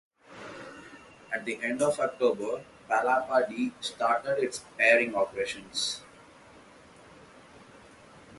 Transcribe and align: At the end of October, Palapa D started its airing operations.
At 1.31 1.45
the 1.45 1.61
end 1.61 1.83
of 1.83 1.99
October, 1.99 2.65
Palapa 2.89 3.47
D 3.47 3.71
started 3.81 4.39
its 4.43 4.65
airing 4.79 5.13
operations. 5.13 6.01